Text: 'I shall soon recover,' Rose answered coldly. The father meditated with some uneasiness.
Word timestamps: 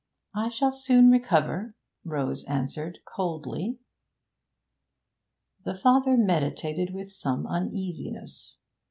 'I 0.33 0.49
shall 0.49 0.71
soon 0.71 1.11
recover,' 1.11 1.75
Rose 2.03 2.43
answered 2.45 2.97
coldly. 3.05 3.77
The 5.63 5.75
father 5.75 6.17
meditated 6.17 6.91
with 6.91 7.11
some 7.11 7.45
uneasiness. 7.45 8.57